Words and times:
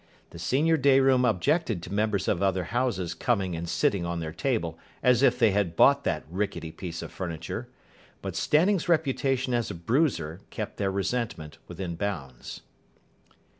The 0.31 0.39
senior 0.39 0.77
day 0.77 0.99
room 0.99 1.25
objected 1.25 1.83
to 1.83 1.93
members 1.93 2.27
of 2.27 2.41
other 2.41 2.63
houses 2.63 3.13
coming 3.13 3.55
and 3.55 3.69
sitting 3.69 4.03
on 4.03 4.19
their 4.19 4.31
table 4.31 4.79
as 5.03 5.21
if 5.21 5.37
they 5.37 5.51
had 5.51 5.75
bought 5.75 6.05
that 6.05 6.23
rickety 6.27 6.71
piece 6.71 7.03
of 7.03 7.11
furniture; 7.11 7.69
but 8.23 8.35
Stanning's 8.35 8.89
reputation 8.89 9.53
as 9.53 9.69
a 9.69 9.75
bruiser 9.75 10.41
kept 10.49 10.77
their 10.77 10.89
resentment 10.89 11.59
within 11.67 11.93
bounds. 11.93 12.61